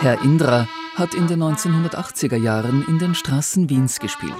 Herr 0.00 0.22
Indra 0.22 0.68
hat 0.96 1.14
in 1.14 1.26
den 1.26 1.42
1980er 1.42 2.36
Jahren 2.36 2.84
in 2.88 2.98
den 2.98 3.14
Straßen 3.14 3.70
Wiens 3.70 3.98
gespielt. 3.98 4.32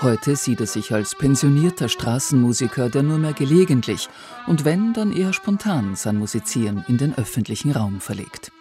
Heute 0.00 0.36
sieht 0.36 0.60
er 0.60 0.66
sich 0.66 0.92
als 0.92 1.14
pensionierter 1.14 1.90
Straßenmusiker, 1.90 2.88
der 2.88 3.02
nur 3.02 3.18
mehr 3.18 3.34
gelegentlich 3.34 4.08
und 4.46 4.64
wenn, 4.64 4.94
dann 4.94 5.14
eher 5.14 5.34
spontan 5.34 5.96
sein 5.96 6.16
Musizieren 6.16 6.84
in 6.88 6.96
den 6.96 7.14
öffentlichen 7.18 7.72
Raum 7.72 8.00
verlegt. 8.00 8.52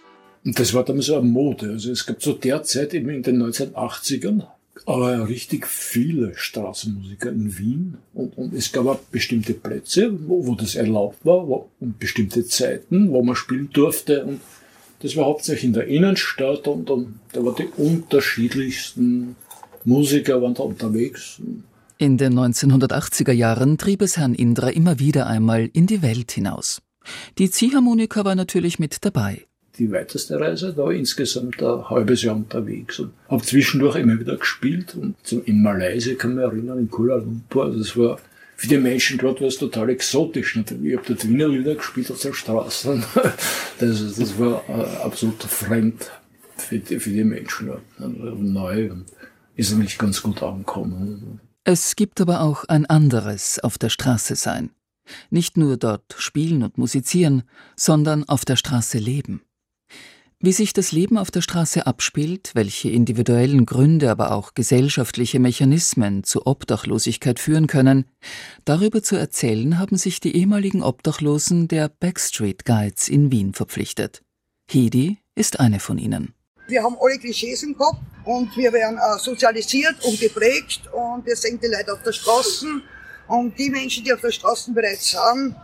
Das 0.43 0.73
war 0.73 0.83
damals 0.83 1.05
so 1.05 1.15
eine 1.15 1.25
Mode. 1.25 1.69
Also 1.71 1.89
es 1.91 2.05
gab 2.05 2.21
zu 2.21 2.33
der 2.33 2.63
Zeit 2.63 2.93
eben 2.93 3.09
in 3.09 3.23
den 3.23 3.41
1980ern 3.41 4.43
aber 4.85 5.27
richtig 5.27 5.67
viele 5.67 6.33
Straßenmusiker 6.35 7.29
in 7.29 7.57
Wien 7.57 7.97
und, 8.13 8.37
und 8.37 8.53
es 8.53 8.71
gab 8.71 9.11
bestimmte 9.11 9.53
Plätze, 9.53 10.11
wo, 10.27 10.47
wo 10.47 10.55
das 10.55 10.75
erlaubt 10.75 11.25
war 11.25 11.47
wo, 11.47 11.69
und 11.79 11.99
bestimmte 11.99 12.45
Zeiten, 12.45 13.11
wo 13.11 13.23
man 13.23 13.35
spielen 13.35 13.69
durfte 13.71 14.25
und 14.25 14.41
das 15.01 15.17
war 15.17 15.25
hauptsächlich 15.25 15.65
in 15.65 15.73
der 15.73 15.87
Innenstadt 15.87 16.67
und, 16.67 16.89
und 16.89 17.19
da 17.33 17.43
waren 17.43 17.55
die 17.55 17.81
unterschiedlichsten 17.81 19.35
Musiker 19.85 20.41
waren 20.41 20.53
da 20.53 20.63
unterwegs. 20.63 21.41
In 21.97 22.17
den 22.17 22.33
1980er 22.39 23.33
Jahren 23.33 23.77
trieb 23.77 24.01
es 24.01 24.17
Herrn 24.17 24.33
Indra 24.33 24.69
immer 24.69 24.99
wieder 24.99 25.27
einmal 25.27 25.69
in 25.73 25.87
die 25.87 26.01
Welt 26.01 26.31
hinaus. 26.31 26.81
Die 27.37 27.51
Ziehharmonika 27.51 28.23
war 28.23 28.35
natürlich 28.35 28.79
mit 28.79 29.03
dabei. 29.03 29.45
Die 29.79 29.91
weiteste 29.91 30.39
Reise, 30.39 30.73
da 30.73 30.91
insgesamt 30.91 31.61
ein 31.63 31.89
halbes 31.89 32.21
Jahr 32.21 32.35
unterwegs 32.35 32.99
und 32.99 33.11
habe 33.27 33.43
zwischendurch 33.43 33.95
immer 33.95 34.19
wieder 34.19 34.37
gespielt 34.37 34.95
und 34.95 35.15
in 35.31 35.63
Malaysia 35.63 36.13
kann 36.13 36.35
man 36.35 36.43
erinnern, 36.43 36.77
in 36.77 36.89
Kuala 36.91 37.15
Lumpur, 37.15 37.75
das 37.75 37.97
war 37.97 38.19
für 38.55 38.67
die 38.67 38.77
Menschen 38.77 39.17
dort 39.17 39.41
war 39.41 39.47
es 39.47 39.57
total 39.57 39.89
exotisch. 39.89 40.55
Ich 40.55 40.95
habe 40.95 41.03
dort 41.05 41.27
Wiener 41.27 41.47
Lieder 41.47 41.75
gespielt 41.75 42.09
auf 42.11 42.21
der 42.21 42.33
Straße. 42.33 43.03
Das, 43.79 44.15
das 44.15 44.39
war 44.39 44.63
äh, 44.69 45.03
absolut 45.03 45.41
fremd 45.43 46.11
für 46.55 46.77
die, 46.77 46.99
für 46.99 47.09
die 47.09 47.23
Menschen. 47.23 47.71
Neu 47.97 48.91
und 48.91 49.05
ist 49.55 49.73
eigentlich 49.73 49.97
ganz 49.97 50.21
gut 50.21 50.41
angekommen. 50.43 51.41
Es 51.63 51.95
gibt 51.95 52.21
aber 52.21 52.41
auch 52.41 52.65
ein 52.65 52.85
anderes 52.85 53.59
auf 53.59 53.77
der 53.77 53.89
Straße 53.89 54.35
sein. 54.35 54.69
Nicht 55.31 55.57
nur 55.57 55.77
dort 55.77 56.15
spielen 56.17 56.63
und 56.63 56.77
musizieren, 56.77 57.43
sondern 57.75 58.23
auf 58.29 58.45
der 58.45 58.55
Straße 58.55 58.99
leben. 58.99 59.41
Wie 60.45 60.51
sich 60.51 60.73
das 60.73 60.91
Leben 60.91 61.17
auf 61.17 61.31
der 61.31 61.39
Straße 61.39 61.87
abspielt, 61.87 62.51
welche 62.53 62.89
individuellen 62.89 63.65
Gründe, 63.65 64.11
aber 64.11 64.33
auch 64.33 64.53
gesellschaftliche 64.53 65.39
Mechanismen 65.39 66.25
zu 66.25 66.45
Obdachlosigkeit 66.45 67.39
führen 67.39 67.67
können, 67.67 68.11
darüber 68.65 69.01
zu 69.01 69.15
erzählen 69.15 69.79
haben 69.79 69.95
sich 69.95 70.19
die 70.19 70.35
ehemaligen 70.35 70.83
Obdachlosen 70.83 71.69
der 71.69 71.87
Backstreet 71.87 72.65
Guides 72.65 73.07
in 73.07 73.31
Wien 73.31 73.53
verpflichtet. 73.53 74.21
Hedi 74.69 75.17
ist 75.33 75.61
eine 75.61 75.79
von 75.79 75.97
ihnen. 75.97 76.33
Wir 76.67 76.83
haben 76.83 76.97
alle 76.99 77.17
Klischees 77.19 77.63
im 77.63 77.77
Kopf 77.77 77.99
und 78.25 78.53
wir 78.57 78.73
werden 78.73 78.97
äh, 78.97 79.19
sozialisiert 79.19 79.95
und 80.03 80.19
geprägt 80.19 80.81
und 80.91 81.25
wir 81.25 81.37
sehen 81.37 81.57
die 81.63 81.67
Leute 81.67 81.93
auf 81.93 82.03
der 82.03 82.11
Straße 82.11 82.67
und 83.29 83.57
die 83.57 83.69
Menschen, 83.69 84.03
die 84.03 84.11
auf 84.11 84.19
der 84.19 84.31
Straße 84.31 84.73
bereits 84.73 85.11
sind, 85.11 85.55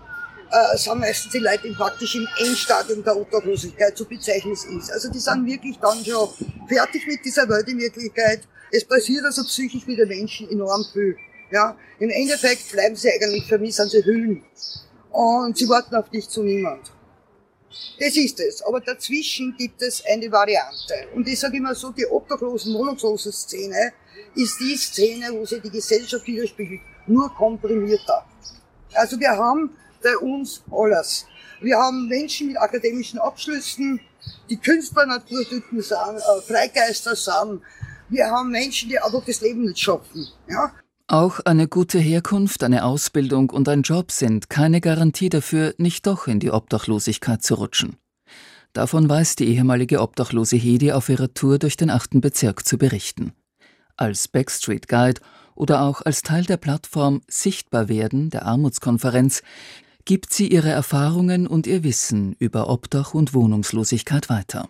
äh, 0.51 0.77
sind 0.77 0.99
meistens 0.99 1.31
die 1.31 1.39
Leute, 1.39 1.71
praktisch 1.73 2.15
im 2.15 2.27
Endstadium 2.39 3.03
der 3.03 3.15
Obdachlosigkeit 3.15 3.97
zu 3.97 4.05
bezeichnen 4.05 4.53
ist. 4.53 4.91
Also 4.91 5.11
die 5.11 5.19
sind 5.19 5.45
wirklich 5.45 5.77
dann 5.79 6.03
schon 6.03 6.29
fertig 6.67 7.05
mit 7.07 7.23
dieser 7.23 7.47
Welt 7.49 7.67
in 7.67 7.79
Wirklichkeit. 7.79 8.41
Es 8.71 8.85
passiert 8.85 9.25
also 9.25 9.43
psychisch 9.43 9.85
mit 9.87 9.99
den 9.99 10.07
Menschen 10.07 10.49
enorm 10.49 10.85
viel. 10.91 11.17
Ja, 11.51 11.75
im 11.99 12.09
Endeffekt 12.09 12.71
bleiben 12.71 12.95
sie 12.95 13.09
eigentlich 13.09 13.47
für 13.47 13.57
mich, 13.57 13.75
sind 13.75 13.89
sie 13.89 14.03
Hüllen. 14.03 14.43
Und 15.11 15.57
sie 15.57 15.67
warten 15.67 15.95
auf 15.95 16.09
dich 16.09 16.29
zu 16.29 16.43
niemand. 16.43 16.91
Das 17.99 18.15
ist 18.15 18.39
es. 18.39 18.61
Aber 18.61 18.79
dazwischen 18.79 19.55
gibt 19.57 19.81
es 19.81 20.03
eine 20.05 20.31
Variante. 20.31 21.07
Und 21.15 21.27
ich 21.27 21.39
sage 21.39 21.57
immer 21.57 21.75
so, 21.75 21.91
die 21.91 22.05
obdachlosen, 22.05 22.73
wohnungslosen 22.73 23.31
Szene 23.31 23.93
ist 24.35 24.59
die 24.59 24.77
Szene, 24.77 25.27
wo 25.31 25.45
sich 25.45 25.61
die 25.61 25.69
Gesellschaft 25.69 26.25
widerspiegelt. 26.25 26.81
Nur 27.07 27.33
komprimierter. 27.35 28.25
Also 28.93 29.19
wir 29.19 29.31
haben 29.31 29.71
uns 30.21 30.63
alles. 30.71 31.25
Wir 31.61 31.77
haben 31.77 32.07
Menschen 32.07 32.47
mit 32.47 32.57
akademischen 32.57 33.19
Abschlüssen, 33.19 33.99
die 34.49 34.57
Künstler, 34.57 35.05
Naturtypen 35.05 35.81
sind, 35.81 35.97
äh, 35.97 36.41
Freigeister 36.47 37.15
sind. 37.15 37.61
Wir 38.09 38.27
haben 38.27 38.51
Menschen, 38.51 38.89
die 38.89 38.99
einfach 38.99 39.23
das 39.25 39.41
Leben 39.41 39.65
nicht 39.65 39.79
schaffen. 39.79 40.27
Ja? 40.47 40.71
Auch 41.07 41.39
eine 41.41 41.67
gute 41.67 41.99
Herkunft, 41.99 42.63
eine 42.63 42.85
Ausbildung 42.85 43.49
und 43.49 43.67
ein 43.67 43.81
Job 43.81 44.11
sind 44.11 44.49
keine 44.49 44.79
Garantie 44.79 45.29
dafür, 45.29 45.73
nicht 45.77 46.05
doch 46.05 46.27
in 46.27 46.39
die 46.39 46.51
Obdachlosigkeit 46.51 47.41
zu 47.41 47.55
rutschen. 47.55 47.97
Davon 48.73 49.09
weiß 49.09 49.35
die 49.35 49.47
ehemalige 49.47 50.01
Obdachlose 50.01 50.55
Hedi 50.55 50.91
auf 50.91 51.09
ihrer 51.09 51.33
Tour 51.33 51.57
durch 51.57 51.77
den 51.77 51.89
achten 51.89 52.21
Bezirk 52.21 52.65
zu 52.67 52.77
berichten. 52.77 53.33
Als 53.97 54.27
Backstreet 54.27 54.87
Guide 54.87 55.21
oder 55.55 55.81
auch 55.81 56.01
als 56.03 56.21
Teil 56.21 56.45
der 56.45 56.57
Plattform 56.57 57.21
Sichtbar 57.27 57.89
werden 57.89 58.29
der 58.29 58.45
Armutskonferenz 58.45 59.41
gibt 60.09 60.33
sie 60.33 60.47
ihre 60.47 60.71
Erfahrungen 60.71 61.45
und 61.45 61.67
ihr 61.67 61.83
Wissen 61.83 62.33
über 62.39 62.67
Obdach 62.67 63.13
und 63.13 63.35
Wohnungslosigkeit 63.35 64.27
weiter. 64.27 64.67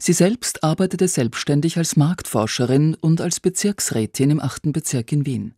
Sie 0.00 0.12
selbst 0.12 0.64
arbeitete 0.64 1.06
selbstständig 1.06 1.78
als 1.78 1.94
Marktforscherin 1.94 2.94
und 2.94 3.20
als 3.20 3.38
Bezirksrätin 3.38 4.30
im 4.30 4.40
achten 4.40 4.72
Bezirk 4.72 5.12
in 5.12 5.26
Wien. 5.26 5.54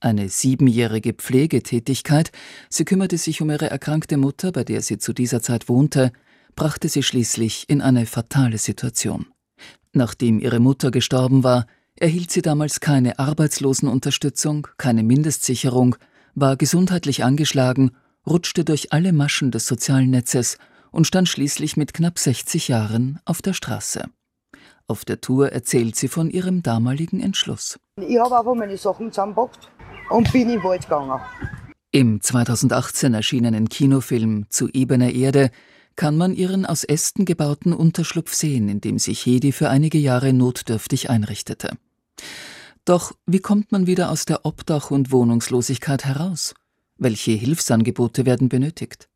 Eine 0.00 0.28
siebenjährige 0.28 1.12
Pflegetätigkeit, 1.12 2.32
sie 2.68 2.84
kümmerte 2.84 3.16
sich 3.16 3.40
um 3.42 3.48
ihre 3.48 3.70
erkrankte 3.70 4.16
Mutter, 4.16 4.50
bei 4.50 4.64
der 4.64 4.82
sie 4.82 4.98
zu 4.98 5.12
dieser 5.12 5.40
Zeit 5.40 5.68
wohnte, 5.68 6.10
brachte 6.56 6.88
sie 6.88 7.04
schließlich 7.04 7.68
in 7.68 7.80
eine 7.80 8.06
fatale 8.06 8.58
Situation. 8.58 9.26
Nachdem 9.92 10.40
ihre 10.40 10.58
Mutter 10.58 10.90
gestorben 10.90 11.44
war, 11.44 11.68
erhielt 11.94 12.32
sie 12.32 12.42
damals 12.42 12.80
keine 12.80 13.20
Arbeitslosenunterstützung, 13.20 14.66
keine 14.78 15.04
Mindestsicherung, 15.04 15.94
war 16.34 16.56
gesundheitlich 16.56 17.22
angeschlagen 17.22 17.92
rutschte 18.26 18.64
durch 18.64 18.92
alle 18.92 19.12
Maschen 19.12 19.50
des 19.50 19.66
sozialen 19.66 20.10
Netzes 20.10 20.58
und 20.90 21.06
stand 21.06 21.28
schließlich 21.28 21.76
mit 21.76 21.94
knapp 21.94 22.18
60 22.18 22.68
Jahren 22.68 23.18
auf 23.24 23.42
der 23.42 23.52
Straße. 23.52 24.04
Auf 24.86 25.04
der 25.04 25.20
Tour 25.20 25.52
erzählt 25.52 25.96
sie 25.96 26.08
von 26.08 26.30
ihrem 26.30 26.62
damaligen 26.62 27.20
Entschluss. 27.20 27.78
Ich 27.96 28.18
habe 28.18 28.38
einfach 28.38 28.54
meine 28.54 28.76
Sachen 28.76 29.10
zusammengepackt 29.10 29.70
und 30.10 30.30
bin 30.32 30.42
in 30.42 30.48
den 30.48 30.64
Wald 30.64 30.82
gegangen. 30.82 31.20
Im 31.92 32.20
2018 32.20 33.14
erschienenen 33.14 33.68
Kinofilm 33.68 34.46
Zu 34.48 34.68
ebener 34.68 35.12
Erde 35.12 35.50
kann 35.94 36.16
man 36.16 36.34
ihren 36.34 36.64
aus 36.64 36.84
Ästen 36.84 37.24
gebauten 37.24 37.72
Unterschlupf 37.72 38.32
sehen, 38.32 38.68
in 38.68 38.80
dem 38.80 38.98
sich 38.98 39.24
Hedi 39.26 39.52
für 39.52 39.68
einige 39.68 39.98
Jahre 39.98 40.32
notdürftig 40.32 41.10
einrichtete. 41.10 41.76
Doch 42.84 43.12
wie 43.26 43.40
kommt 43.40 43.72
man 43.72 43.86
wieder 43.86 44.10
aus 44.10 44.24
der 44.24 44.44
Obdach- 44.44 44.90
und 44.90 45.12
Wohnungslosigkeit 45.12 46.04
heraus? 46.04 46.54
Welche 46.98 47.32
Hilfsangebote 47.32 48.26
werden 48.26 48.48
benötigt? 48.48 49.08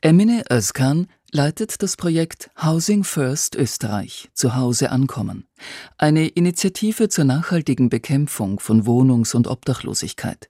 Emine 0.00 0.44
Özkan 0.50 1.06
leitet 1.32 1.82
das 1.82 1.96
Projekt 1.96 2.50
Housing 2.62 3.04
First 3.04 3.56
Österreich 3.56 4.28
zu 4.34 4.54
Hause 4.54 4.90
ankommen, 4.90 5.46
eine 5.98 6.28
Initiative 6.28 7.08
zur 7.08 7.24
nachhaltigen 7.24 7.88
Bekämpfung 7.88 8.60
von 8.60 8.86
Wohnungs- 8.86 9.34
und 9.34 9.48
Obdachlosigkeit. 9.48 10.48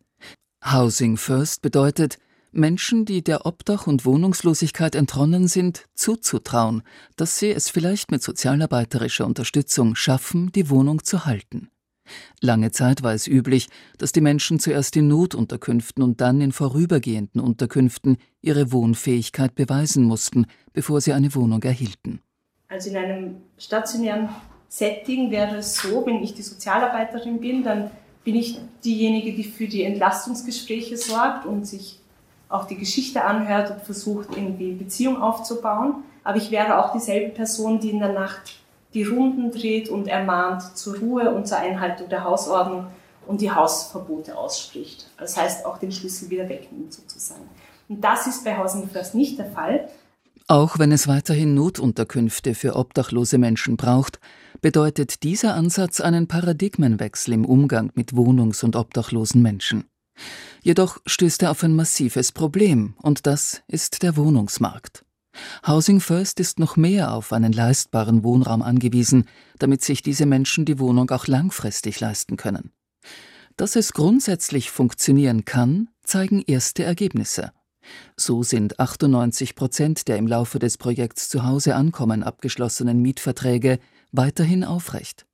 Housing 0.65 1.17
First 1.17 1.63
bedeutet, 1.63 2.19
Menschen, 2.51 3.05
die 3.05 3.23
der 3.23 3.47
Obdach- 3.47 3.87
und 3.87 4.05
Wohnungslosigkeit 4.05 4.95
entronnen 4.95 5.49
sind, 5.49 5.87
zuzutrauen, 5.95 6.83
dass 7.17 7.39
sie 7.39 7.51
es 7.51 7.69
vielleicht 7.69 8.11
mit 8.11 8.23
sozialarbeiterischer 8.23 9.27
Unterstützung 9.27 9.97
schaffen, 9.97 10.53
die 10.53 10.71
Wohnung 10.71 11.03
zu 11.03 11.25
halten. 11.25 11.71
Lange 12.41 12.71
Zeit 12.71 13.03
war 13.03 13.15
es 13.15 13.27
üblich, 13.27 13.69
dass 13.99 14.13
die 14.13 14.21
Menschen 14.21 14.59
zuerst 14.59 14.97
in 14.97 15.09
Notunterkünften 15.09 16.03
und 16.03 16.21
dann 16.21 16.41
in 16.41 16.53
vorübergehenden 16.53 17.41
Unterkünften 17.41 18.19
ihre 18.43 18.73
Wohnfähigkeit 18.73 19.55
beweisen 19.55 20.05
mussten, 20.05 20.47
bevor 20.73 21.01
sie 21.01 21.13
eine 21.13 21.35
Wohnung 21.35 21.63
erhielten. 21.63 22.21
Also 22.69 22.91
in 22.91 22.97
einem 22.97 23.37
stationären 23.59 24.29
Setting 24.69 25.31
wäre 25.31 25.57
es 25.57 25.77
so, 25.77 26.05
wenn 26.05 26.23
ich 26.23 26.35
die 26.35 26.43
Sozialarbeiterin 26.43 27.41
bin, 27.41 27.63
dann 27.63 27.91
bin 28.25 28.35
ich 28.35 28.59
diejenige, 28.85 29.33
die 29.33 29.45
für 29.45 29.69
die 29.69 29.85
Entlastungsgespräche 29.85 30.97
sorgt 30.97 31.47
und 31.47 31.67
sich 31.67 32.01
auch 32.49 32.67
die 32.67 32.77
Geschichte 32.77 33.25
anhört 33.25 33.71
und 33.71 33.83
versucht, 33.83 34.31
irgendwie 34.37 34.73
Beziehung 34.73 35.21
aufzubauen. 35.21 36.03
Aber 36.25 36.39
ich 36.39 36.51
wäre 36.51 36.83
auch 36.83 36.93
dieselbe 36.93 37.31
Person, 37.31 37.81
die 37.81 37.91
in 37.91 37.99
der 37.99 38.13
Nacht 38.13 38.64
die 38.95 39.03
Runden 39.03 39.51
dreht 39.51 39.89
und 39.89 40.07
ermahnt 40.07 40.77
zur 40.77 40.97
Ruhe 40.99 41.35
und 41.35 41.47
zur 41.47 41.59
Einhaltung 41.59 42.09
der 42.09 42.25
Hausordnung 42.25 42.87
und 43.27 43.41
die 43.41 43.51
Hausverbote 43.51 44.37
ausspricht. 44.37 45.11
Das 45.19 45.37
heißt, 45.37 45.67
auch 45.67 45.79
den 45.79 45.93
Schlüssel 45.93 46.31
wieder 46.31 46.49
wegnimmt 46.49 46.93
sozusagen. 46.93 47.49
Und 47.89 48.03
das 48.03 48.27
ist 48.27 48.45
bei 48.45 48.57
Housing 48.57 48.89
First 48.89 49.15
nicht 49.15 49.39
der 49.39 49.51
Fall. 49.51 49.89
Auch 50.47 50.79
wenn 50.79 50.93
es 50.93 51.09
weiterhin 51.09 51.55
Notunterkünfte 51.55 52.55
für 52.55 52.77
obdachlose 52.77 53.39
Menschen 53.39 53.77
braucht, 53.77 54.21
bedeutet 54.61 55.23
dieser 55.23 55.55
Ansatz 55.55 56.01
einen 56.01 56.29
Paradigmenwechsel 56.29 57.35
im 57.35 57.45
Umgang 57.45 57.91
mit 57.95 58.13
wohnungs- 58.13 58.63
und 58.63 58.77
obdachlosen 58.77 59.43
Menschen. 59.43 59.85
Jedoch 60.63 60.99
stößt 61.07 61.43
er 61.43 61.51
auf 61.51 61.63
ein 61.65 61.75
massives 61.75 62.31
Problem, 62.33 62.95
und 63.03 63.27
das 63.27 63.63
ist 63.69 64.03
der 64.03 64.17
Wohnungsmarkt. 64.17 65.04
Housing 65.67 66.01
First 66.01 66.41
ist 66.41 66.59
noch 66.59 66.77
mehr 66.77 67.13
auf 67.13 67.33
einen 67.33 67.53
leistbaren 67.53 68.25
Wohnraum 68.25 68.63
angewiesen, 68.63 69.29
damit 69.59 69.83
sich 69.83 70.03
diese 70.03 70.27
Menschen 70.27 70.65
die 70.65 70.79
Wohnung 70.79 71.11
auch 71.11 71.27
langfristig 71.27 72.01
leisten 72.01 72.37
können. 72.37 72.73
Dass 73.57 73.77
es 73.77 73.93
grundsätzlich 73.93 74.71
funktionieren 74.71 75.45
kann, 75.45 75.89
zeigen 76.03 76.43
erste 76.43 76.85
Ergebnisse. 76.85 77.53
So 78.17 78.43
sind 78.43 78.81
98 78.81 79.55
Prozent 79.55 80.09
der 80.09 80.17
im 80.17 80.27
Laufe 80.27 80.59
des 80.59 80.79
Projekts 80.79 81.29
Zuhause 81.29 81.75
ankommen 81.75 82.23
abgeschlossenen 82.23 83.01
Mietverträge 83.01 83.79
weiterhin 84.13 84.65
aufrecht. 84.65 85.27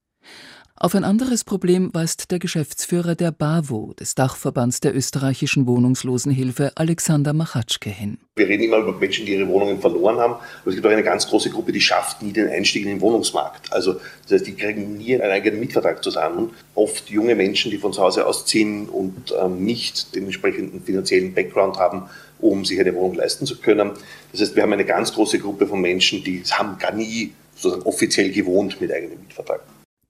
Auf 0.83 0.95
ein 0.95 1.05
anderes 1.05 1.45
Problem 1.45 1.91
weist 1.93 2.31
der 2.31 2.39
Geschäftsführer 2.39 3.15
der 3.15 3.33
BAWO, 3.33 3.93
des 4.01 4.15
Dachverbands 4.15 4.81
der 4.81 4.97
österreichischen 4.97 5.67
Wohnungslosenhilfe, 5.67 6.73
Alexander 6.75 7.35
Machatschke 7.35 7.91
hin. 7.91 8.17
Wir 8.37 8.49
reden 8.49 8.63
immer 8.63 8.79
über 8.79 8.93
Menschen, 8.95 9.27
die 9.27 9.35
ihre 9.35 9.47
Wohnungen 9.47 9.79
verloren 9.79 10.17
haben, 10.17 10.33
aber 10.33 10.69
es 10.69 10.75
gibt 10.75 10.87
auch 10.87 10.91
eine 10.91 11.03
ganz 11.03 11.29
große 11.29 11.51
Gruppe, 11.51 11.73
die 11.73 11.83
schafft 11.83 12.23
nie 12.23 12.33
den 12.33 12.49
Einstieg 12.49 12.85
in 12.85 12.89
den 12.89 13.01
Wohnungsmarkt. 13.03 13.71
Also 13.75 14.01
das 14.23 14.33
heißt, 14.33 14.47
die 14.47 14.55
kriegen 14.55 14.97
nie 14.97 15.21
einen 15.21 15.31
eigenen 15.31 15.61
Mietvertrag 15.61 16.03
zusammen. 16.03 16.49
Oft 16.75 17.11
junge 17.11 17.35
Menschen, 17.35 17.71
die 17.71 17.77
von 17.77 17.93
zu 17.93 18.01
Hause 18.01 18.27
ausziehen 18.27 18.89
und 18.89 19.35
ähm, 19.39 19.63
nicht 19.63 20.15
den 20.15 20.25
entsprechenden 20.25 20.83
finanziellen 20.83 21.35
Background 21.35 21.77
haben, 21.77 22.05
um 22.39 22.65
sich 22.65 22.81
eine 22.81 22.95
Wohnung 22.95 23.17
leisten 23.17 23.45
zu 23.45 23.61
können. 23.61 23.91
Das 24.33 24.41
heißt, 24.41 24.57
wir 24.57 24.63
haben 24.63 24.73
eine 24.73 24.87
ganz 24.87 25.13
große 25.13 25.41
Gruppe 25.41 25.67
von 25.67 25.83
Menschen, 25.83 26.25
die 26.25 26.43
haben 26.51 26.79
gar 26.79 26.95
nie 26.95 27.33
sozusagen 27.55 27.87
offiziell 27.87 28.31
gewohnt 28.31 28.81
mit 28.81 28.91
eigenem 28.91 29.21
Mietvertrag. 29.21 29.61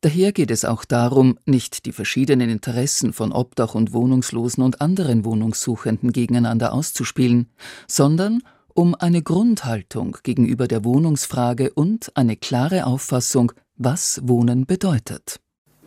Daher 0.02 0.32
geht 0.32 0.50
es 0.50 0.64
auch 0.64 0.86
darum, 0.86 1.38
nicht 1.44 1.84
die 1.84 1.92
verschiedenen 1.92 2.48
Interessen 2.48 3.12
von 3.12 3.32
Obdach- 3.32 3.74
und 3.74 3.92
Wohnungslosen 3.92 4.64
und 4.64 4.80
anderen 4.80 5.26
Wohnungssuchenden 5.26 6.12
gegeneinander 6.12 6.72
auszuspielen, 6.72 7.50
sondern 7.86 8.42
um 8.72 8.94
eine 8.94 9.20
Grundhaltung 9.20 10.16
gegenüber 10.22 10.68
der 10.68 10.86
Wohnungsfrage 10.86 11.70
und 11.74 12.12
eine 12.14 12.36
klare 12.36 12.86
Auffassung, 12.86 13.52
was 13.76 14.22
Wohnen 14.24 14.64
bedeutet. 14.64 15.38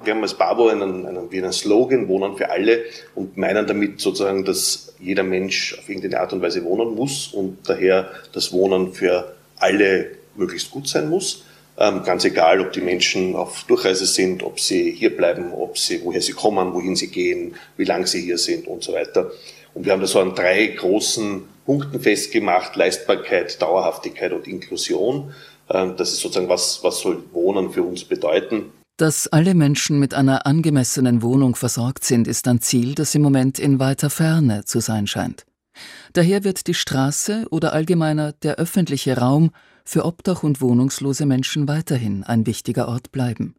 Wir 0.03 0.13
haben 0.13 0.21
als 0.21 0.37
BABO 0.37 0.67
einen, 0.67 1.07
einen, 1.07 1.31
einen 1.31 1.51
Slogan, 1.51 2.07
Wohnen 2.07 2.37
für 2.37 2.51
alle, 2.51 2.83
und 3.15 3.35
meinen 3.35 3.65
damit 3.65 3.99
sozusagen, 3.99 4.45
dass 4.45 4.93
jeder 4.99 5.23
Mensch 5.23 5.75
auf 5.79 5.89
irgendeine 5.89 6.19
Art 6.19 6.33
und 6.33 6.41
Weise 6.43 6.63
wohnen 6.63 6.93
muss 6.93 7.33
und 7.33 7.67
daher 7.67 8.11
das 8.31 8.53
Wohnen 8.53 8.93
für 8.93 9.33
alle 9.57 10.11
möglichst 10.35 10.69
gut 10.69 10.87
sein 10.87 11.09
muss. 11.09 11.45
Ähm, 11.77 12.03
ganz 12.03 12.23
egal, 12.23 12.61
ob 12.61 12.71
die 12.71 12.81
Menschen 12.81 13.35
auf 13.35 13.63
Durchreise 13.63 14.05
sind, 14.05 14.43
ob 14.43 14.59
sie 14.59 14.91
hier 14.91 15.15
bleiben, 15.15 15.51
ob 15.53 15.77
sie, 15.77 16.03
woher 16.03 16.21
sie 16.21 16.33
kommen, 16.33 16.73
wohin 16.73 16.95
sie 16.95 17.07
gehen, 17.07 17.55
wie 17.77 17.85
lange 17.85 18.05
sie 18.05 18.21
hier 18.21 18.37
sind 18.37 18.67
und 18.67 18.83
so 18.83 18.93
weiter. 18.93 19.31
Und 19.73 19.85
wir 19.85 19.91
haben 19.91 20.01
das 20.01 20.11
so 20.11 20.19
an 20.19 20.35
drei 20.35 20.67
großen 20.67 21.41
Punkten 21.65 21.99
festgemacht, 21.99 22.75
Leistbarkeit, 22.75 23.59
Dauerhaftigkeit 23.61 24.33
und 24.33 24.47
Inklusion. 24.47 25.33
Ähm, 25.69 25.95
das 25.97 26.11
ist 26.11 26.19
sozusagen, 26.19 26.49
was, 26.49 26.83
was 26.83 26.99
soll 26.99 27.23
Wohnen 27.31 27.71
für 27.71 27.83
uns 27.83 28.03
bedeuten. 28.03 28.65
Dass 28.97 29.27
alle 29.27 29.55
Menschen 29.55 29.99
mit 29.99 30.13
einer 30.13 30.45
angemessenen 30.45 31.23
Wohnung 31.23 31.55
versorgt 31.55 32.03
sind, 32.03 32.27
ist 32.27 32.47
ein 32.47 32.61
Ziel, 32.61 32.93
das 32.93 33.15
im 33.15 33.23
Moment 33.23 33.57
in 33.57 33.79
weiter 33.79 34.11
Ferne 34.11 34.65
zu 34.65 34.79
sein 34.79 35.07
scheint. 35.07 35.45
Daher 36.13 36.43
wird 36.43 36.67
die 36.67 36.75
Straße 36.75 37.47
oder 37.49 37.73
allgemeiner 37.73 38.33
der 38.33 38.57
öffentliche 38.57 39.17
Raum 39.17 39.49
für 39.83 40.05
Obdach- 40.05 40.43
und 40.43 40.61
wohnungslose 40.61 41.25
Menschen 41.25 41.67
weiterhin 41.67 42.23
ein 42.23 42.45
wichtiger 42.45 42.87
Ort 42.87 43.11
bleiben. 43.11 43.55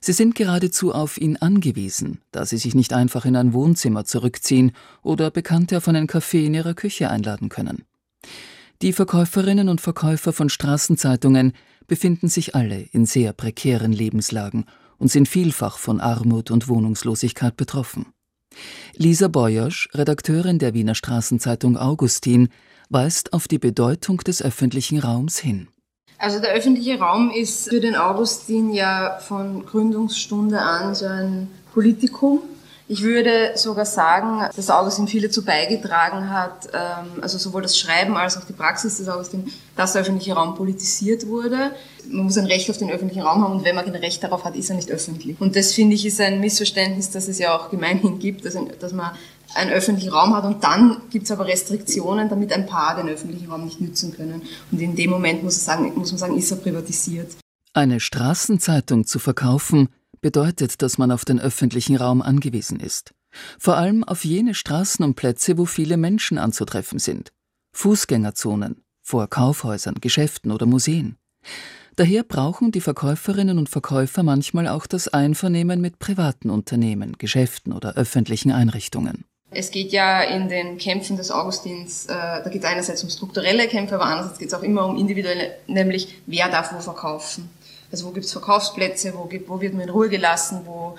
Sie 0.00 0.12
sind 0.12 0.34
geradezu 0.34 0.92
auf 0.92 1.18
ihn 1.18 1.36
angewiesen, 1.36 2.20
da 2.32 2.46
sie 2.46 2.56
sich 2.56 2.74
nicht 2.74 2.92
einfach 2.92 3.26
in 3.26 3.36
ein 3.36 3.52
Wohnzimmer 3.52 4.04
zurückziehen 4.04 4.72
oder 5.02 5.30
Bekannte 5.30 5.76
auf 5.76 5.88
einen 5.88 6.06
Kaffee 6.06 6.46
in 6.46 6.54
ihrer 6.54 6.74
Küche 6.74 7.10
einladen 7.10 7.50
können. 7.50 7.84
Die 8.82 8.94
Verkäuferinnen 8.94 9.68
und 9.68 9.82
Verkäufer 9.82 10.32
von 10.32 10.48
Straßenzeitungen 10.48 11.52
befinden 11.86 12.28
sich 12.28 12.54
alle 12.54 12.80
in 12.92 13.04
sehr 13.04 13.34
prekären 13.34 13.92
Lebenslagen 13.92 14.64
und 14.96 15.10
sind 15.10 15.28
vielfach 15.28 15.76
von 15.76 16.00
Armut 16.00 16.50
und 16.50 16.68
Wohnungslosigkeit 16.68 17.56
betroffen. 17.56 18.06
Lisa 18.96 19.28
Boyosch, 19.28 19.88
Redakteurin 19.92 20.58
der 20.58 20.74
Wiener 20.74 20.94
Straßenzeitung 20.94 21.76
Augustin, 21.76 22.48
weist 22.90 23.32
auf 23.32 23.48
die 23.48 23.58
Bedeutung 23.58 24.18
des 24.18 24.42
öffentlichen 24.42 24.98
Raums 24.98 25.38
hin. 25.38 25.68
Also 26.18 26.38
der 26.38 26.50
öffentliche 26.50 26.98
Raum 26.98 27.30
ist 27.30 27.70
für 27.70 27.80
den 27.80 27.96
Augustin 27.96 28.74
ja 28.74 29.18
von 29.20 29.64
Gründungsstunde 29.64 30.60
an 30.60 30.94
so 30.94 31.06
ein 31.06 31.48
Politikum. 31.72 32.40
Ich 32.88 33.02
würde 33.02 33.52
sogar 33.54 33.86
sagen, 33.86 34.50
dass 34.54 34.68
Augustin 34.68 35.06
viel 35.06 35.22
dazu 35.22 35.44
beigetragen 35.44 36.28
hat, 36.28 36.66
ähm, 36.74 37.22
also 37.22 37.38
sowohl 37.38 37.62
das 37.62 37.78
Schreiben 37.78 38.16
als 38.16 38.36
auch 38.36 38.44
die 38.44 38.52
Praxis 38.52 38.96
des 38.96 39.08
Augustin, 39.08 39.50
dass 39.76 39.92
der 39.92 40.02
öffentliche 40.02 40.34
Raum 40.34 40.56
politisiert 40.56 41.28
wurde. 41.28 41.70
Man 42.08 42.24
muss 42.24 42.36
ein 42.36 42.46
Recht 42.46 42.68
auf 42.68 42.78
den 42.78 42.90
öffentlichen 42.90 43.22
Raum 43.22 43.44
haben 43.44 43.52
und 43.52 43.64
wenn 43.64 43.76
man 43.76 43.84
kein 43.84 43.94
Recht 43.94 44.24
darauf 44.24 44.44
hat, 44.44 44.56
ist 44.56 44.70
er 44.70 44.76
nicht 44.76 44.90
öffentlich. 44.90 45.40
Und 45.40 45.54
das 45.54 45.72
finde 45.72 45.94
ich 45.94 46.04
ist 46.04 46.20
ein 46.20 46.40
Missverständnis, 46.40 47.10
das 47.10 47.28
es 47.28 47.38
ja 47.38 47.56
auch 47.56 47.70
gemeinhin 47.70 48.18
gibt, 48.18 48.44
dass, 48.44 48.54
man 48.92 49.12
einen 49.54 49.70
öffentlichen 49.70 50.10
Raum 50.10 50.34
hat 50.34 50.44
und 50.44 50.62
dann 50.62 51.02
gibt 51.10 51.24
es 51.24 51.30
aber 51.30 51.46
Restriktionen, 51.46 52.28
damit 52.28 52.52
ein 52.52 52.66
Paar 52.66 52.96
den 52.96 53.08
öffentlichen 53.08 53.50
Raum 53.50 53.64
nicht 53.64 53.80
nützen 53.80 54.12
können. 54.12 54.42
Und 54.70 54.80
in 54.80 54.96
dem 54.96 55.10
Moment 55.10 55.42
muss, 55.42 55.64
sagen, 55.64 55.92
muss 55.94 56.12
man 56.12 56.18
sagen, 56.18 56.36
ist 56.36 56.50
er 56.50 56.58
privatisiert. 56.58 57.36
Eine 57.72 58.00
Straßenzeitung 58.00 59.06
zu 59.06 59.18
verkaufen 59.18 59.88
bedeutet, 60.20 60.82
dass 60.82 60.98
man 60.98 61.10
auf 61.12 61.24
den 61.24 61.40
öffentlichen 61.40 61.96
Raum 61.96 62.22
angewiesen 62.22 62.80
ist. 62.80 63.12
Vor 63.58 63.76
allem 63.76 64.04
auf 64.04 64.24
jene 64.24 64.54
Straßen 64.54 65.04
und 65.04 65.14
Plätze, 65.14 65.56
wo 65.56 65.64
viele 65.64 65.96
Menschen 65.96 66.38
anzutreffen 66.38 66.98
sind. 66.98 67.32
Fußgängerzonen, 67.72 68.82
vor 69.02 69.28
Kaufhäusern, 69.28 69.94
Geschäften 70.00 70.50
oder 70.50 70.66
Museen. 70.66 71.16
Daher 71.96 72.22
brauchen 72.22 72.72
die 72.72 72.80
Verkäuferinnen 72.80 73.58
und 73.58 73.68
Verkäufer 73.68 74.22
manchmal 74.22 74.68
auch 74.68 74.86
das 74.86 75.08
Einvernehmen 75.08 75.80
mit 75.80 75.98
privaten 75.98 76.50
Unternehmen, 76.50 77.18
Geschäften 77.18 77.72
oder 77.72 77.94
öffentlichen 77.94 78.52
Einrichtungen. 78.52 79.24
Es 79.52 79.72
geht 79.72 79.92
ja 79.92 80.22
in 80.22 80.48
den 80.48 80.78
Kämpfen 80.78 81.16
des 81.16 81.30
Augustins, 81.32 82.06
äh, 82.06 82.08
da 82.08 82.48
geht 82.50 82.62
es 82.62 82.68
einerseits 82.68 83.02
um 83.02 83.10
strukturelle 83.10 83.66
Kämpfe, 83.66 83.96
aber 83.96 84.04
andererseits 84.04 84.38
geht 84.38 84.48
es 84.48 84.54
auch 84.54 84.62
immer 84.62 84.86
um 84.86 84.96
individuelle, 84.96 85.56
nämlich 85.66 86.20
wer 86.26 86.48
darf 86.48 86.72
wo 86.72 86.78
verkaufen. 86.78 87.50
Also 87.90 88.06
wo 88.06 88.10
gibt 88.10 88.26
es 88.26 88.32
Verkaufsplätze, 88.32 89.12
wo, 89.16 89.24
gibt, 89.24 89.48
wo 89.48 89.60
wird 89.60 89.74
man 89.74 89.82
in 89.82 89.90
Ruhe 89.90 90.08
gelassen, 90.08 90.60
wo, 90.64 90.94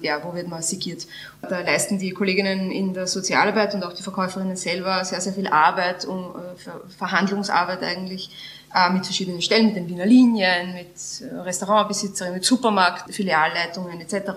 ja, 0.00 0.22
wo 0.22 0.34
wird 0.34 0.48
man 0.48 0.62
sigiert. 0.62 1.06
Da 1.48 1.60
leisten 1.60 1.98
die 1.98 2.10
Kolleginnen 2.10 2.70
in 2.70 2.94
der 2.94 3.06
Sozialarbeit 3.06 3.74
und 3.74 3.84
auch 3.84 3.92
die 3.92 4.02
Verkäuferinnen 4.02 4.56
selber 4.56 5.04
sehr, 5.04 5.20
sehr 5.20 5.32
viel 5.32 5.46
Arbeit, 5.46 6.04
um, 6.04 6.34
äh, 6.34 6.96
Verhandlungsarbeit 6.96 7.82
eigentlich 7.82 8.30
äh, 8.74 8.90
mit 8.90 9.04
verschiedenen 9.04 9.42
Stellen, 9.42 9.66
mit 9.66 9.76
den 9.76 9.88
Wiener 9.88 10.06
Linien, 10.06 10.74
mit 10.74 10.94
äh, 11.20 11.34
Restaurantbesitzerinnen, 11.40 12.36
mit 12.36 12.44
Supermarkt-Filialleitungen 12.44 14.00
etc., 14.00 14.30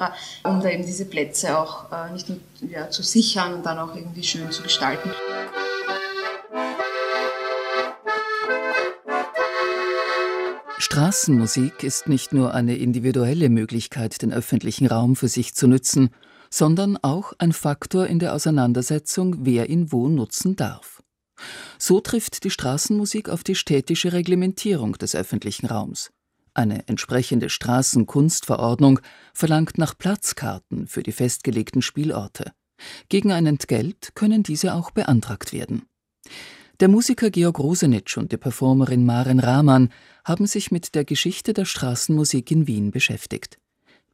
um 0.43 0.62
da 0.62 0.69
eben 0.69 0.86
diese 0.86 1.05
Plätze 1.05 1.57
auch 1.57 1.86
nicht 2.13 2.29
nur 2.29 2.39
ja, 2.69 2.89
zu 2.89 3.03
sichern 3.03 3.53
und 3.55 3.65
dann 3.65 3.79
auch 3.79 3.95
irgendwie 3.95 4.24
schön 4.24 4.51
zu 4.51 4.63
gestalten. 4.63 5.12
Straßenmusik 10.91 11.84
ist 11.84 12.10
nicht 12.10 12.34
nur 12.34 12.55
eine 12.55 12.75
individuelle 12.75 13.50
Möglichkeit, 13.50 14.24
den 14.24 14.34
öffentlichen 14.34 14.88
Raum 14.88 15.15
für 15.15 15.27
sich 15.27 15.53
zu 15.53 15.67
nützen, 15.67 16.10
sondern 16.50 16.98
auch 16.98 17.34
ein 17.38 17.53
Faktor 17.53 18.08
in 18.08 18.17
der 18.17 18.34
Auseinandersetzung, 18.34 19.46
wer 19.46 19.69
ihn 19.69 19.91
wo 19.91 20.10
nutzen 20.10 20.55
darf. 20.55 21.03
So 21.77 22.00
trifft 22.00 22.43
die 22.43 22.50
Straßenmusik 22.50 23.29
auf 23.29 23.43
die 23.43 23.53
städtische 23.53 24.13
Reglementierung 24.13 24.93
des 24.93 25.13
öffentlichen 25.13 25.67
Raums. 25.67 26.10
Eine 26.55 26.88
entsprechende 26.88 27.51
Straßenkunstverordnung 27.51 29.00
verlangt 29.36 29.77
nach 29.77 29.96
Platzkarten 29.96 30.88
für 30.88 31.03
die 31.03 31.12
festgelegten 31.12 31.84
Spielorte. 31.84 32.51
Gegen 33.10 33.31
ein 33.31 33.46
Entgelt 33.46 34.15
können 34.15 34.41
diese 34.41 34.74
auch 34.74 34.89
beantragt 34.89 35.53
werden. 35.53 35.84
Der 36.79 36.88
Musiker 36.88 37.29
Georg 37.29 37.60
Rosenitsch 37.60 38.17
und 38.17 38.31
die 38.31 38.38
Performerin 38.38 39.05
Maren 39.05 39.41
Rahmann 39.41 39.89
haben 40.29 40.45
sich 40.45 40.69
mit 40.69 40.93
der 40.93 41.05
Geschichte 41.05 41.53
der 41.53 41.65
Straßenmusik 41.65 42.51
in 42.51 42.67
Wien 42.67 42.91
beschäftigt. 42.91 43.57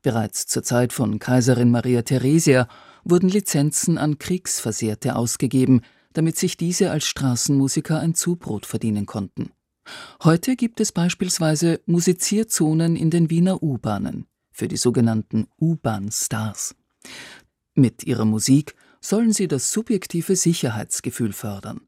Bereits 0.01 0.47
zur 0.47 0.63
Zeit 0.63 0.93
von 0.93 1.19
Kaiserin 1.19 1.71
Maria 1.71 2.03
Theresia 2.03 2.69
wurden 3.03 3.27
Lizenzen 3.27 3.97
an 3.97 4.17
Kriegsversehrte 4.17 5.17
ausgegeben, 5.17 5.81
damit 6.13 6.37
sich 6.37 6.55
diese 6.55 6.89
als 6.89 7.03
Straßenmusiker 7.05 7.99
ein 7.99 8.15
Zubrot 8.15 8.65
verdienen 8.65 9.05
konnten. 9.05 9.51
Heute 10.23 10.55
gibt 10.55 10.79
es 10.79 10.93
beispielsweise 10.93 11.81
Musizierzonen 11.85 12.95
in 12.95 13.09
den 13.09 13.29
Wiener 13.29 13.61
U-Bahnen 13.61 14.25
für 14.51 14.69
die 14.69 14.77
sogenannten 14.77 15.47
U-Bahn-Stars. 15.59 16.75
Mit 17.73 18.05
ihrer 18.05 18.23
Musik 18.23 18.75
sollen 19.01 19.33
sie 19.33 19.49
das 19.49 19.69
subjektive 19.69 20.37
Sicherheitsgefühl 20.37 21.33
fördern. 21.33 21.81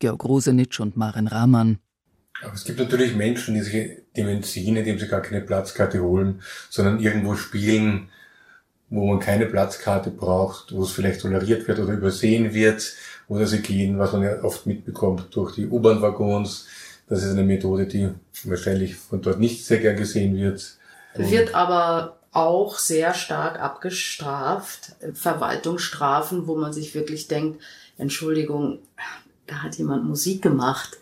Georg 0.00 0.24
Rosenitsch 0.24 0.80
und 0.80 0.96
Maren 0.96 1.28
Rahmann. 1.28 1.78
Aber 2.42 2.54
es 2.54 2.64
gibt 2.64 2.78
natürlich 2.78 3.14
Menschen, 3.14 3.54
die 3.54 3.62
sich 3.62 3.98
dem 4.16 4.28
entziehen, 4.28 4.76
indem 4.76 4.98
sie 4.98 5.08
gar 5.08 5.22
keine 5.22 5.40
Platzkarte 5.40 6.02
holen, 6.02 6.42
sondern 6.70 7.00
irgendwo 7.00 7.34
spielen, 7.34 8.10
wo 8.90 9.06
man 9.06 9.20
keine 9.20 9.46
Platzkarte 9.46 10.10
braucht, 10.10 10.72
wo 10.72 10.82
es 10.82 10.92
vielleicht 10.92 11.20
toleriert 11.20 11.66
wird 11.68 11.78
oder 11.78 11.92
übersehen 11.92 12.54
wird, 12.54 12.94
oder 13.28 13.46
sie 13.46 13.60
gehen, 13.60 13.98
was 13.98 14.12
man 14.12 14.22
ja 14.22 14.42
oft 14.42 14.66
mitbekommt, 14.66 15.26
durch 15.32 15.54
die 15.54 15.66
U-Bahn-Waggons. 15.66 16.66
Das 17.08 17.22
ist 17.22 17.32
eine 17.32 17.44
Methode, 17.44 17.86
die 17.86 18.08
wahrscheinlich 18.44 18.96
von 18.96 19.20
dort 19.20 19.38
nicht 19.38 19.66
sehr 19.66 19.78
gern 19.78 19.96
gesehen 19.96 20.36
wird. 20.36 20.76
Wird 21.14 21.54
aber 21.54 22.18
auch 22.32 22.78
sehr 22.78 23.14
stark 23.14 23.60
abgestraft. 23.60 24.92
Verwaltungsstrafen, 25.12 26.46
wo 26.46 26.56
man 26.56 26.72
sich 26.72 26.94
wirklich 26.94 27.28
denkt, 27.28 27.62
Entschuldigung, 27.96 28.78
da 29.46 29.62
hat 29.62 29.76
jemand 29.76 30.04
Musik 30.04 30.42
gemacht. 30.42 30.98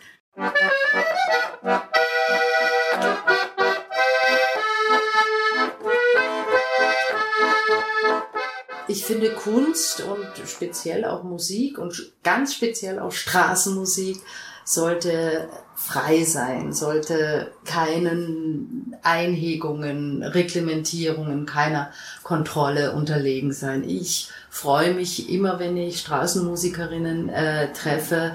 Ich 8.89 9.05
finde 9.05 9.31
Kunst 9.31 10.03
und 10.03 10.27
speziell 10.47 11.07
auch 11.07 11.23
Musik 11.23 11.79
und 11.79 12.13
ganz 12.23 12.55
speziell 12.55 12.99
auch 12.99 13.13
Straßenmusik 13.13 14.19
sollte 14.65 15.49
frei 15.75 16.25
sein, 16.25 16.73
sollte 16.73 17.53
keinen 17.65 18.97
Einhegungen, 19.03 20.23
Reglementierungen, 20.23 21.47
keiner 21.47 21.93
Kontrolle 22.25 22.93
unterlegen 22.93 23.53
sein. 23.53 23.85
Ich 23.89 24.29
freue 24.51 24.93
mich 24.93 25.31
immer, 25.31 25.61
wenn 25.61 25.77
ich 25.77 26.01
Straßenmusikerinnen 26.01 27.29
äh, 27.29 27.73
treffe, 27.73 28.33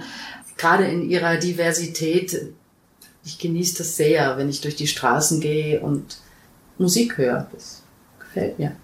gerade 0.61 0.85
in 0.85 1.09
ihrer 1.09 1.37
Diversität. 1.37 2.53
Ich 3.25 3.39
genieße 3.39 3.79
das 3.79 3.97
sehr, 3.97 4.37
wenn 4.37 4.49
ich 4.49 4.61
durch 4.61 4.75
die 4.75 4.87
Straßen 4.87 5.41
gehe 5.41 5.81
und 5.81 6.19
Musik 6.77 7.17
höre. 7.17 7.49
Das 7.51 7.81
gefällt 8.19 8.59
mir. 8.59 8.75